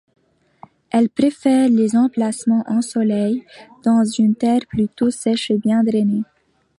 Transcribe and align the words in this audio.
Elle 0.89 1.09
préfère 1.09 1.69
les 1.69 1.95
emplacements 1.95 2.63
ensoleillés 2.65 3.45
dans 3.83 4.03
une 4.03 4.33
terre 4.33 4.65
plutôt 4.67 5.11
sèche 5.11 5.51
et 5.51 5.59
bien 5.59 5.83
drainée. 5.83 6.23